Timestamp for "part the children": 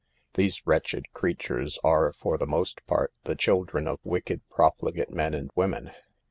2.87-3.87